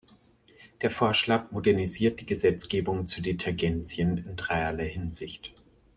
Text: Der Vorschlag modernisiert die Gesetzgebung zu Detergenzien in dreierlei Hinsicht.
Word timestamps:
Der 0.81 0.89
Vorschlag 0.89 1.51
modernisiert 1.51 2.19
die 2.21 2.25
Gesetzgebung 2.25 3.05
zu 3.05 3.21
Detergenzien 3.21 4.17
in 4.17 4.35
dreierlei 4.35 4.89
Hinsicht. 4.89 5.53